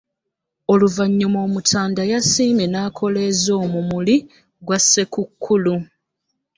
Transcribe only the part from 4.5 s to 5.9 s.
gwa Ssekukkulu.